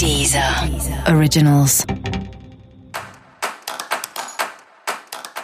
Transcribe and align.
Deezer 0.00 0.42
Originals. 1.14 1.84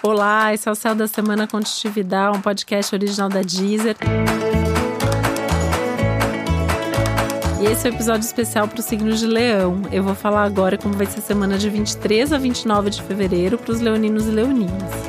Olá, 0.02 0.54
esse 0.54 0.66
é 0.66 0.72
o 0.72 0.74
Céu 0.74 0.94
da 0.94 1.06
Semana 1.06 1.46
Contitividade, 1.46 2.38
um 2.38 2.40
podcast 2.40 2.94
original 2.94 3.28
da 3.28 3.42
Deezer. 3.42 3.94
E 7.60 7.66
esse 7.66 7.86
é 7.86 7.90
o 7.90 7.92
um 7.92 7.96
episódio 7.96 8.24
especial 8.24 8.66
para 8.66 8.80
o 8.80 8.82
signo 8.82 9.12
de 9.12 9.26
Leão. 9.26 9.82
Eu 9.92 10.02
vou 10.02 10.14
falar 10.14 10.44
agora 10.44 10.78
como 10.78 10.94
vai 10.94 11.04
ser 11.04 11.18
a 11.18 11.22
semana 11.22 11.58
de 11.58 11.68
23 11.68 12.32
a 12.32 12.38
29 12.38 12.88
de 12.88 13.02
fevereiro 13.02 13.58
para 13.58 13.72
os 13.72 13.80
leoninos 13.82 14.26
e 14.26 14.30
leoninas. 14.30 15.05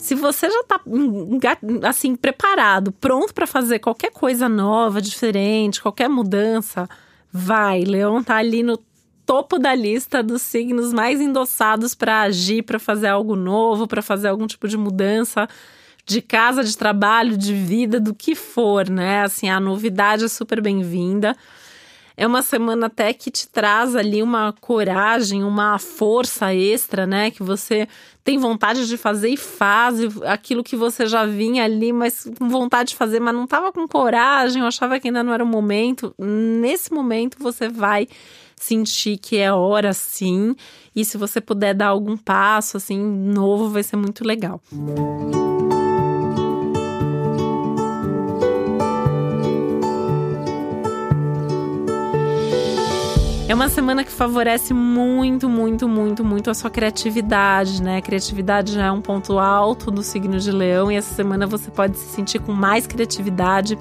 Se 0.00 0.14
você 0.14 0.48
já 0.50 0.64
tá 0.64 0.80
assim 1.86 2.16
preparado, 2.16 2.90
pronto 2.90 3.34
para 3.34 3.46
fazer 3.46 3.78
qualquer 3.80 4.10
coisa 4.10 4.48
nova, 4.48 5.00
diferente, 5.00 5.80
qualquer 5.80 6.08
mudança, 6.08 6.88
vai. 7.30 7.84
Leão 7.84 8.24
tá 8.24 8.36
ali 8.36 8.62
no 8.62 8.78
topo 9.26 9.58
da 9.58 9.74
lista 9.74 10.22
dos 10.22 10.40
signos 10.40 10.92
mais 10.92 11.20
endossados 11.20 11.94
para 11.94 12.22
agir, 12.22 12.62
para 12.62 12.78
fazer 12.78 13.08
algo 13.08 13.36
novo, 13.36 13.86
para 13.86 14.00
fazer 14.00 14.28
algum 14.28 14.46
tipo 14.46 14.66
de 14.66 14.76
mudança 14.76 15.46
de 16.06 16.22
casa, 16.22 16.64
de 16.64 16.76
trabalho, 16.76 17.36
de 17.36 17.54
vida, 17.54 18.00
do 18.00 18.14
que 18.14 18.34
for, 18.34 18.88
né? 18.88 19.22
Assim, 19.22 19.48
a 19.48 19.60
novidade 19.60 20.24
é 20.24 20.28
super 20.28 20.60
bem-vinda. 20.60 21.36
É 22.16 22.26
uma 22.26 22.42
semana 22.42 22.86
até 22.86 23.12
que 23.12 23.30
te 23.30 23.48
traz 23.48 23.96
ali 23.96 24.22
uma 24.22 24.52
coragem, 24.60 25.42
uma 25.42 25.78
força 25.78 26.54
extra, 26.54 27.06
né? 27.06 27.30
Que 27.30 27.42
você 27.42 27.88
tem 28.22 28.38
vontade 28.38 28.86
de 28.86 28.96
fazer 28.96 29.30
e 29.30 29.36
faz 29.36 29.98
aquilo 30.26 30.62
que 30.62 30.76
você 30.76 31.06
já 31.06 31.24
vinha 31.24 31.64
ali, 31.64 31.92
mas 31.92 32.30
com 32.38 32.48
vontade 32.48 32.90
de 32.90 32.96
fazer, 32.96 33.20
mas 33.20 33.34
não 33.34 33.44
estava 33.44 33.72
com 33.72 33.88
coragem, 33.88 34.62
achava 34.62 35.00
que 35.00 35.08
ainda 35.08 35.22
não 35.22 35.32
era 35.32 35.42
o 35.42 35.46
momento. 35.46 36.14
Nesse 36.18 36.92
momento 36.92 37.38
você 37.40 37.68
vai 37.68 38.06
sentir 38.56 39.16
que 39.16 39.38
é 39.38 39.50
hora 39.50 39.94
sim, 39.94 40.54
e 40.94 41.02
se 41.02 41.16
você 41.16 41.40
puder 41.40 41.72
dar 41.74 41.88
algum 41.88 42.16
passo 42.16 42.76
assim 42.76 42.98
novo, 42.98 43.70
vai 43.70 43.82
ser 43.82 43.96
muito 43.96 44.22
legal. 44.22 44.60
Música 44.70 45.49
É 53.50 53.54
uma 53.54 53.68
semana 53.68 54.04
que 54.04 54.12
favorece 54.12 54.72
muito, 54.72 55.48
muito, 55.48 55.88
muito, 55.88 56.24
muito 56.24 56.50
a 56.50 56.54
sua 56.54 56.70
criatividade, 56.70 57.82
né? 57.82 57.96
A 57.96 58.00
criatividade 58.00 58.74
já 58.74 58.86
é 58.86 58.92
um 58.92 59.00
ponto 59.00 59.40
alto 59.40 59.90
do 59.90 60.04
signo 60.04 60.38
de 60.38 60.52
Leão 60.52 60.88
e 60.88 60.94
essa 60.94 61.12
semana 61.12 61.48
você 61.48 61.68
pode 61.68 61.98
se 61.98 62.14
sentir 62.14 62.38
com 62.38 62.52
mais 62.52 62.86
criatividade. 62.86 63.76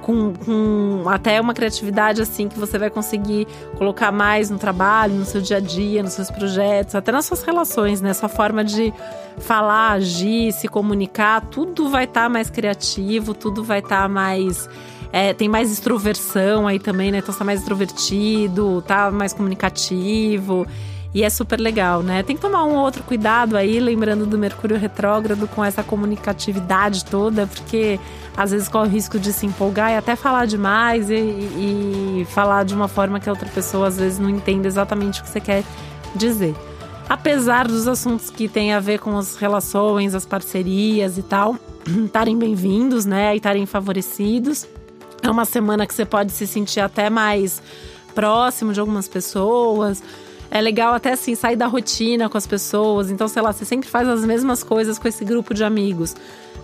Com, 0.00 0.32
com, 0.32 1.02
até 1.06 1.38
uma 1.38 1.52
criatividade 1.52 2.22
assim 2.22 2.48
que 2.48 2.58
você 2.58 2.78
vai 2.78 2.88
conseguir 2.88 3.46
colocar 3.76 4.10
mais 4.10 4.48
no 4.48 4.56
trabalho, 4.56 5.12
no 5.12 5.26
seu 5.26 5.42
dia 5.42 5.58
a 5.58 5.60
dia, 5.60 6.02
nos 6.02 6.14
seus 6.14 6.30
projetos, 6.30 6.94
até 6.94 7.12
nas 7.12 7.26
suas 7.26 7.42
relações, 7.42 8.00
né? 8.00 8.14
Sua 8.14 8.30
forma 8.30 8.64
de 8.64 8.90
falar, 9.36 9.92
agir, 9.92 10.50
se 10.52 10.66
comunicar, 10.66 11.42
tudo 11.42 11.90
vai 11.90 12.04
estar 12.04 12.22
tá 12.22 12.28
mais 12.30 12.48
criativo, 12.48 13.34
tudo 13.34 13.62
vai 13.62 13.80
estar 13.80 14.04
tá 14.04 14.08
mais 14.08 14.66
é, 15.12 15.34
tem 15.34 15.48
mais 15.48 15.70
extroversão 15.72 16.66
aí 16.66 16.78
também, 16.78 17.10
né? 17.10 17.18
Então 17.18 17.32
você 17.32 17.38
tá 17.38 17.44
mais 17.44 17.60
extrovertido, 17.60 18.82
tá 18.82 19.10
mais 19.10 19.32
comunicativo. 19.32 20.66
E 21.12 21.24
é 21.24 21.30
super 21.30 21.58
legal, 21.58 22.04
né? 22.04 22.22
Tem 22.22 22.36
que 22.36 22.42
tomar 22.42 22.62
um 22.64 22.76
outro 22.76 23.02
cuidado 23.02 23.56
aí, 23.56 23.80
lembrando 23.80 24.24
do 24.24 24.38
Mercúrio 24.38 24.78
retrógrado 24.78 25.48
com 25.48 25.64
essa 25.64 25.82
comunicatividade 25.82 27.04
toda, 27.04 27.48
porque 27.48 27.98
às 28.36 28.52
vezes 28.52 28.68
corre 28.68 28.88
o 28.88 28.90
risco 28.90 29.18
de 29.18 29.32
se 29.32 29.44
empolgar 29.44 29.90
e 29.90 29.96
até 29.96 30.14
falar 30.14 30.46
demais 30.46 31.10
e, 31.10 31.14
e, 31.14 32.26
falar 32.30 32.64
de 32.64 32.74
uma 32.74 32.86
forma 32.86 33.18
que 33.18 33.28
a 33.28 33.32
outra 33.32 33.48
pessoa 33.48 33.88
às 33.88 33.98
vezes 33.98 34.20
não 34.20 34.30
entende 34.30 34.68
exatamente 34.68 35.20
o 35.20 35.24
que 35.24 35.30
você 35.30 35.40
quer 35.40 35.64
dizer. 36.14 36.54
Apesar 37.08 37.66
dos 37.66 37.88
assuntos 37.88 38.30
que 38.30 38.48
têm 38.48 38.72
a 38.72 38.78
ver 38.78 39.00
com 39.00 39.18
as 39.18 39.34
relações, 39.34 40.14
as 40.14 40.24
parcerias 40.24 41.18
e 41.18 41.24
tal, 41.24 41.56
estarem 42.06 42.38
bem-vindos, 42.38 43.04
né? 43.04 43.34
E 43.34 43.38
estarem 43.38 43.66
favorecidos. 43.66 44.64
É 45.22 45.30
uma 45.30 45.44
semana 45.44 45.86
que 45.86 45.94
você 45.94 46.04
pode 46.04 46.32
se 46.32 46.46
sentir 46.46 46.80
até 46.80 47.10
mais 47.10 47.62
próximo 48.14 48.72
de 48.72 48.80
algumas 48.80 49.08
pessoas. 49.08 50.02
É 50.50 50.60
legal 50.60 50.92
até 50.92 51.12
assim 51.12 51.34
sair 51.34 51.56
da 51.56 51.66
rotina 51.66 52.28
com 52.28 52.36
as 52.36 52.46
pessoas. 52.46 53.10
Então, 53.10 53.28
sei 53.28 53.40
lá, 53.40 53.52
você 53.52 53.64
sempre 53.64 53.88
faz 53.88 54.08
as 54.08 54.24
mesmas 54.24 54.64
coisas 54.64 54.98
com 54.98 55.06
esse 55.06 55.24
grupo 55.24 55.54
de 55.54 55.62
amigos. 55.62 56.16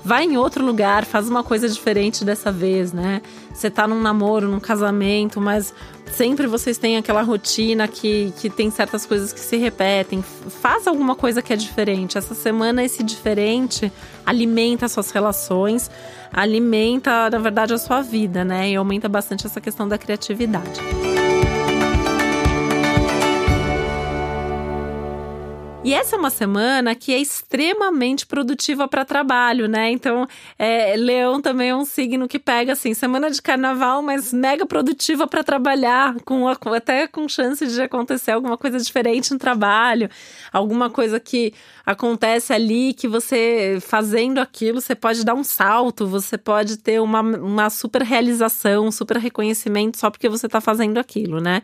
Vai 0.04 0.24
em 0.24 0.36
outro 0.36 0.64
lugar, 0.64 1.04
faz 1.04 1.28
uma 1.28 1.42
coisa 1.42 1.68
diferente 1.68 2.24
dessa 2.24 2.52
vez, 2.52 2.92
né? 2.92 3.20
Você 3.52 3.68
tá 3.68 3.88
num 3.88 4.00
namoro, 4.00 4.48
num 4.48 4.60
casamento, 4.60 5.40
mas 5.40 5.74
sempre 6.12 6.46
vocês 6.46 6.78
têm 6.78 6.96
aquela 6.96 7.22
rotina 7.22 7.88
que, 7.88 8.32
que 8.38 8.48
tem 8.48 8.70
certas 8.70 9.04
coisas 9.04 9.32
que 9.32 9.40
se 9.40 9.56
repetem. 9.56 10.22
Faz 10.22 10.86
alguma 10.86 11.16
coisa 11.16 11.42
que 11.42 11.52
é 11.52 11.56
diferente. 11.56 12.18
Essa 12.18 12.34
semana, 12.34 12.84
esse 12.84 13.02
diferente 13.02 13.92
alimenta 14.24 14.88
suas 14.88 15.10
relações, 15.10 15.90
alimenta, 16.32 17.28
na 17.28 17.38
verdade, 17.38 17.74
a 17.74 17.78
sua 17.78 18.00
vida, 18.00 18.44
né? 18.44 18.70
E 18.70 18.76
aumenta 18.76 19.08
bastante 19.08 19.46
essa 19.46 19.60
questão 19.60 19.88
da 19.88 19.98
criatividade. 19.98 20.80
E 25.86 25.94
essa 25.94 26.16
é 26.16 26.18
uma 26.18 26.30
semana 26.30 26.96
que 26.96 27.14
é 27.14 27.18
extremamente 27.20 28.26
produtiva 28.26 28.88
para 28.88 29.04
trabalho, 29.04 29.68
né? 29.68 29.88
Então, 29.92 30.26
é, 30.58 30.96
Leão 30.96 31.40
também 31.40 31.68
é 31.70 31.76
um 31.76 31.84
signo 31.84 32.26
que 32.26 32.40
pega 32.40 32.72
assim, 32.72 32.92
semana 32.92 33.30
de 33.30 33.40
carnaval, 33.40 34.02
mas 34.02 34.32
mega 34.32 34.66
produtiva 34.66 35.28
para 35.28 35.44
trabalhar, 35.44 36.16
com 36.24 36.48
até 36.48 37.06
com 37.06 37.28
chance 37.28 37.64
de 37.64 37.80
acontecer 37.80 38.32
alguma 38.32 38.58
coisa 38.58 38.80
diferente 38.80 39.32
no 39.32 39.38
trabalho, 39.38 40.10
alguma 40.52 40.90
coisa 40.90 41.20
que 41.20 41.54
acontece 41.86 42.52
ali 42.52 42.92
que 42.92 43.06
você 43.06 43.78
fazendo 43.80 44.40
aquilo, 44.40 44.80
você 44.80 44.96
pode 44.96 45.24
dar 45.24 45.34
um 45.34 45.44
salto, 45.44 46.04
você 46.04 46.36
pode 46.36 46.78
ter 46.78 47.00
uma, 47.00 47.20
uma 47.20 47.70
super 47.70 48.02
realização, 48.02 48.88
um 48.88 48.90
super 48.90 49.18
reconhecimento 49.18 49.96
só 49.96 50.10
porque 50.10 50.28
você 50.28 50.46
está 50.46 50.60
fazendo 50.60 50.98
aquilo, 50.98 51.40
né? 51.40 51.62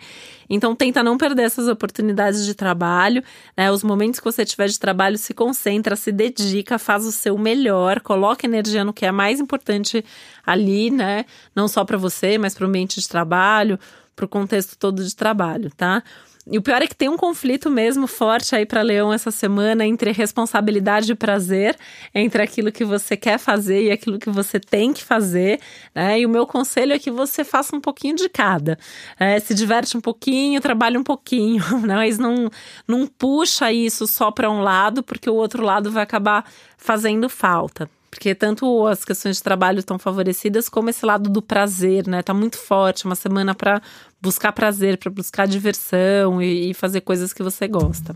Então 0.55 0.77
tenta 0.77 1.03
não 1.03 1.17
perder 1.17 1.45
essas 1.45 1.67
oportunidades 1.67 2.45
de 2.45 2.55
trabalho, 2.55 3.25
né? 3.57 3.73
Os 3.73 3.83
momentos 3.83 4.21
que 4.21 4.25
você 4.25 4.45
tiver 4.45 4.69
de 4.69 4.79
trabalho, 4.79 5.17
se 5.17 5.33
concentra, 5.33 5.97
se 5.97 6.13
dedica, 6.13 6.79
faz 6.79 7.07
o 7.07 7.11
seu 7.11 7.39
melhor, 7.39 8.01
coloca 8.01 8.47
energia 8.47 8.85
no 8.85 8.93
que 8.93 9.07
é 9.07 9.11
mais 9.11 9.41
importante 9.41 10.05
ali, 10.45 10.91
né? 10.91 11.25
Não 11.57 11.67
só 11.67 11.87
para 11.87 11.97
você, 11.97 12.37
mas 12.37 12.55
para 12.55 12.67
o 12.67 12.69
ambiente 12.69 13.01
de 13.01 13.09
trabalho, 13.09 13.79
para 14.15 14.25
o 14.25 14.29
contexto 14.29 14.77
todo 14.77 15.05
de 15.05 15.15
trabalho, 15.15 15.71
tá? 15.77 16.03
E 16.45 16.59
o 16.59 16.63
pior 16.63 16.83
é 16.83 16.89
que 16.89 16.97
tem 16.97 17.09
um 17.09 17.17
conflito 17.17 17.71
mesmo 17.71 18.09
forte 18.09 18.57
aí 18.57 18.67
para 18.67 18.83
Leão 18.83 19.13
essa 19.13 19.31
semana 19.31 19.87
entre 19.87 20.11
responsabilidade 20.11 21.13
e 21.13 21.15
prazer, 21.15 21.79
entre 22.13 22.43
aquilo 22.43 22.73
que 22.73 22.85
você 22.85 23.17
quer 23.17 23.39
fazer 23.39 23.85
e 23.85 23.93
aquilo 23.93 24.19
que 24.19 24.29
você 24.29 24.59
tem 24.59 24.93
que 24.93 25.05
fazer, 25.05 25.61
né? 25.95 26.19
E 26.19 26.27
o 26.27 26.29
meu 26.29 26.45
conselho 26.45 26.93
é 26.93 26.99
que 26.99 27.13
você 27.13 27.45
faça 27.45 27.77
um 27.77 27.81
pouquinho 27.81 28.17
de 28.17 28.29
cada. 28.29 28.77
É, 29.21 29.39
se 29.39 29.55
diverte 29.55 29.97
um 29.97 30.01
pouquinho, 30.01 30.61
trabalhe 30.61 30.99
um 30.99 31.05
pouquinho, 31.05 31.63
né? 31.87 31.95
mas 31.95 32.19
não, 32.19 32.51
não 32.89 33.07
puxa 33.07 33.71
isso 33.71 34.09
só 34.09 34.33
para 34.33 34.51
um 34.51 34.63
lado, 34.63 35.01
porque 35.01 35.31
o 35.31 35.35
outro 35.35 35.63
lado 35.63 35.93
vai 35.93 36.03
acabar 36.03 36.45
fazendo 36.77 37.29
falta. 37.29 37.89
Porque 38.13 38.35
tanto 38.35 38.87
as 38.87 39.07
questões 39.07 39.39
de 39.39 39.43
trabalho 39.43 39.79
estão 39.79 39.99
favorecidas, 39.99 40.69
como 40.69 40.91
esse 40.91 41.05
lado 41.05 41.31
do 41.31 41.41
prazer, 41.41 42.07
né? 42.07 42.23
Tá 42.23 42.35
muito 42.35 42.59
forte, 42.59 43.07
uma 43.07 43.15
semana 43.15 43.55
para 43.55 43.81
buscar 44.21 44.53
prazer, 44.53 44.99
para 44.99 45.11
buscar 45.11 45.49
diversão 45.49 46.41
e, 46.43 46.71
e 46.71 46.75
fazer 46.75 47.01
coisas 47.01 47.33
que 47.33 47.43
você 47.43 47.67
gosta. 47.67 48.15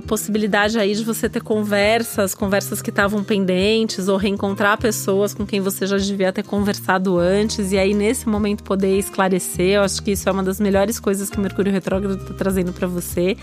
Possibilidade 0.00 0.78
aí 0.78 0.94
de 0.94 1.04
você 1.04 1.28
ter 1.28 1.42
conversas, 1.42 2.34
conversas 2.34 2.80
que 2.82 2.90
estavam 2.90 3.22
pendentes, 3.24 4.08
ou 4.08 4.16
reencontrar 4.16 4.78
pessoas 4.78 5.34
com 5.34 5.46
quem 5.46 5.60
você 5.60 5.86
já 5.86 5.96
devia 5.96 6.32
ter 6.32 6.44
conversado 6.44 7.18
antes, 7.18 7.72
e 7.72 7.78
aí 7.78 7.94
nesse 7.94 8.28
momento 8.28 8.62
poder 8.62 8.98
esclarecer. 8.98 9.76
Eu 9.76 9.82
acho 9.82 10.02
que 10.02 10.12
isso 10.12 10.28
é 10.28 10.32
uma 10.32 10.42
das 10.42 10.60
melhores 10.60 10.98
coisas 10.98 11.30
que 11.30 11.38
o 11.38 11.40
Mercúrio 11.40 11.72
Retrógrado 11.72 12.20
está 12.20 12.34
trazendo 12.34 12.72
para 12.72 12.86
você. 12.86 13.36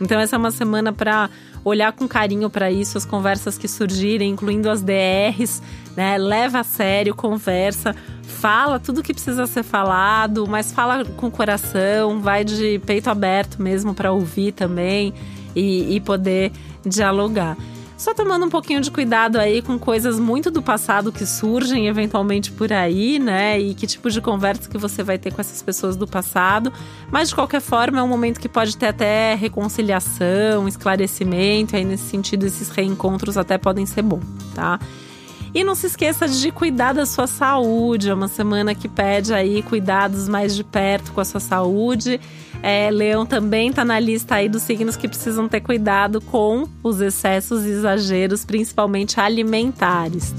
Então 0.00 0.18
essa 0.18 0.36
é 0.36 0.38
uma 0.38 0.50
semana 0.50 0.92
para 0.92 1.30
olhar 1.64 1.92
com 1.92 2.06
carinho 2.06 2.50
para 2.50 2.70
isso, 2.70 2.98
as 2.98 3.04
conversas 3.04 3.56
que 3.56 3.66
surgirem, 3.66 4.30
incluindo 4.30 4.68
as 4.68 4.82
DRs, 4.82 5.62
né? 5.96 6.18
Leva 6.18 6.60
a 6.60 6.64
sério, 6.64 7.14
conversa, 7.14 7.94
fala 8.22 8.78
tudo 8.78 9.02
que 9.02 9.14
precisa 9.14 9.46
ser 9.46 9.62
falado, 9.62 10.46
mas 10.46 10.72
fala 10.72 11.04
com 11.04 11.28
o 11.28 11.30
coração, 11.30 12.20
vai 12.20 12.44
de 12.44 12.78
peito 12.80 13.08
aberto 13.08 13.62
mesmo 13.62 13.94
para 13.94 14.12
ouvir 14.12 14.52
também 14.52 15.14
e, 15.54 15.96
e 15.96 16.00
poder 16.00 16.52
dialogar. 16.84 17.56
Só 17.96 18.12
tomando 18.12 18.44
um 18.44 18.50
pouquinho 18.50 18.80
de 18.80 18.90
cuidado 18.90 19.38
aí 19.38 19.62
com 19.62 19.78
coisas 19.78 20.18
muito 20.18 20.50
do 20.50 20.60
passado 20.60 21.12
que 21.12 21.24
surgem 21.24 21.86
eventualmente 21.86 22.50
por 22.50 22.72
aí, 22.72 23.18
né? 23.20 23.58
E 23.58 23.72
que 23.72 23.86
tipo 23.86 24.10
de 24.10 24.20
conversa 24.20 24.68
que 24.68 24.76
você 24.76 25.02
vai 25.02 25.16
ter 25.16 25.32
com 25.32 25.40
essas 25.40 25.62
pessoas 25.62 25.96
do 25.96 26.06
passado. 26.06 26.72
Mas 27.10 27.28
de 27.28 27.34
qualquer 27.34 27.60
forma, 27.60 28.00
é 28.00 28.02
um 28.02 28.08
momento 28.08 28.40
que 28.40 28.48
pode 28.48 28.76
ter 28.76 28.88
até 28.88 29.34
reconciliação, 29.36 30.66
esclarecimento. 30.66 31.76
Aí, 31.76 31.84
nesse 31.84 32.04
sentido, 32.10 32.44
esses 32.44 32.68
reencontros 32.68 33.38
até 33.38 33.56
podem 33.56 33.86
ser 33.86 34.02
bons, 34.02 34.24
tá? 34.54 34.80
E 35.54 35.62
não 35.62 35.76
se 35.76 35.86
esqueça 35.86 36.26
de 36.26 36.50
cuidar 36.50 36.92
da 36.94 37.06
sua 37.06 37.28
saúde. 37.28 38.10
É 38.10 38.14
uma 38.14 38.26
semana 38.26 38.74
que 38.74 38.88
pede 38.88 39.32
aí 39.32 39.62
cuidados 39.62 40.28
mais 40.28 40.56
de 40.56 40.64
perto 40.64 41.12
com 41.12 41.20
a 41.20 41.24
sua 41.24 41.38
saúde. 41.38 42.20
É, 42.66 42.90
Leão 42.90 43.26
também 43.26 43.68
está 43.68 43.84
na 43.84 44.00
lista 44.00 44.36
aí 44.36 44.48
dos 44.48 44.62
signos 44.62 44.96
que 44.96 45.06
precisam 45.06 45.46
ter 45.46 45.60
cuidado 45.60 46.18
com 46.18 46.66
os 46.82 46.98
excessos 46.98 47.62
e 47.66 47.68
exageros, 47.68 48.42
principalmente 48.42 49.20
alimentares. 49.20 50.32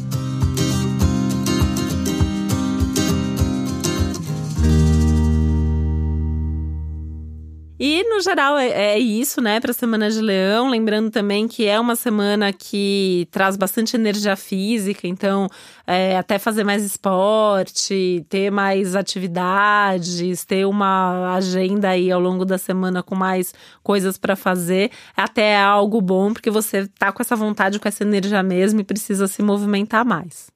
No 8.16 8.22
geral 8.22 8.58
é, 8.58 8.70
é 8.70 9.00
isso, 9.00 9.42
né, 9.42 9.60
para 9.60 9.72
a 9.72 9.74
semana 9.74 10.10
de 10.10 10.22
Leão. 10.22 10.70
Lembrando 10.70 11.12
também 11.12 11.48
que 11.48 11.66
é 11.66 11.80
uma 11.80 11.96
semana 11.96 12.54
que 12.54 13.28
traz 13.30 13.58
bastante 13.58 13.96
energia 13.96 14.36
física, 14.36 15.08
então 15.08 15.50
é, 15.86 16.18
até 16.18 16.40
fazer 16.40 16.64
mais 16.64 16.84
esporte, 16.84 18.26
ter 18.30 18.50
mais 18.50 18.96
atividades, 18.96 20.46
ter 20.46 20.66
uma 20.66 21.36
agenda 21.36 21.90
aí 21.90 22.12
ao 22.12 22.20
longo 22.20 22.46
da 22.46 22.58
semana 22.58 23.04
com 23.04 23.16
mais 23.16 23.54
coisas 23.84 24.18
para 24.18 24.36
fazer, 24.36 24.92
até 25.16 25.52
é 25.52 25.62
algo 25.62 26.02
bom, 26.02 26.34
porque 26.34 26.50
você 26.50 26.88
tá 26.88 27.12
com 27.12 27.22
essa 27.22 27.36
vontade, 27.36 27.80
com 27.80 27.88
essa 27.88 28.04
energia 28.04 28.42
mesmo 28.42 28.80
e 28.80 28.84
precisa 28.84 29.28
se 29.28 29.44
movimentar 29.44 30.06
mais. 30.06 30.55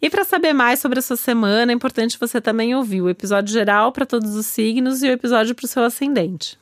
E 0.00 0.10
para 0.10 0.24
saber 0.24 0.52
mais 0.52 0.78
sobre 0.78 0.98
a 0.98 1.02
sua 1.02 1.16
semana, 1.16 1.72
é 1.72 1.74
importante 1.74 2.18
você 2.18 2.40
também 2.40 2.74
ouvir 2.74 3.00
o 3.00 3.08
episódio 3.08 3.52
geral 3.52 3.92
para 3.92 4.04
todos 4.04 4.34
os 4.34 4.46
signos 4.46 5.02
e 5.02 5.08
o 5.08 5.12
episódio 5.12 5.54
para 5.54 5.64
o 5.64 5.68
seu 5.68 5.82
ascendente. 5.82 6.58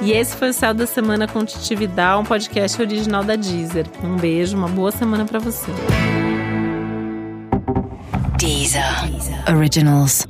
E 0.00 0.12
esse 0.12 0.36
foi 0.36 0.50
o 0.50 0.52
Céu 0.52 0.72
da 0.72 0.86
Semana 0.86 1.26
com 1.26 1.44
Titi 1.44 1.74
Vidal, 1.74 2.20
um 2.20 2.24
podcast 2.24 2.80
original 2.80 3.24
da 3.24 3.34
Deezer. 3.34 3.86
Um 4.04 4.16
beijo, 4.16 4.56
uma 4.56 4.68
boa 4.68 4.92
semana 4.92 5.24
para 5.24 5.40
você. 5.40 5.72
Deezer. 8.38 9.10
Deezer. 9.10 9.56
Originals. 9.56 10.24